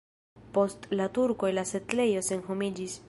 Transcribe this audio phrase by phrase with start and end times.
[0.55, 2.99] Post la turkoj la setlejo senhomiĝis.